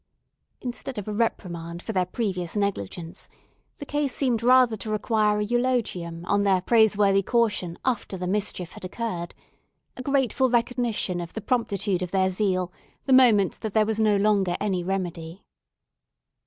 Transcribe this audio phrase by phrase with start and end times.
[0.61, 3.29] Instead of a reprimand for their previous negligence,
[3.77, 8.71] the case seemed rather to require an eulogium on their praiseworthy caution after the mischief
[8.71, 9.35] had happened;
[9.95, 12.71] a grateful recognition of the promptitude of their zeal
[13.05, 15.43] the moment that there was no longer any remedy.